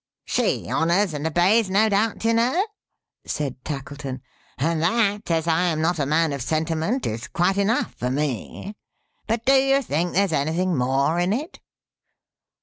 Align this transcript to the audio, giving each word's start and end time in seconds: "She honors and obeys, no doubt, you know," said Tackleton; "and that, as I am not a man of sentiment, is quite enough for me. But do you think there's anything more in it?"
"She 0.25 0.67
honors 0.67 1.13
and 1.13 1.27
obeys, 1.27 1.69
no 1.69 1.87
doubt, 1.87 2.25
you 2.25 2.33
know," 2.33 2.65
said 3.23 3.63
Tackleton; 3.63 4.23
"and 4.57 4.81
that, 4.81 5.29
as 5.29 5.45
I 5.45 5.65
am 5.65 5.79
not 5.79 5.99
a 5.99 6.07
man 6.07 6.33
of 6.33 6.41
sentiment, 6.41 7.05
is 7.05 7.27
quite 7.27 7.59
enough 7.59 7.93
for 7.93 8.09
me. 8.09 8.73
But 9.27 9.45
do 9.45 9.53
you 9.53 9.83
think 9.83 10.13
there's 10.13 10.33
anything 10.33 10.75
more 10.75 11.19
in 11.19 11.31
it?" 11.33 11.59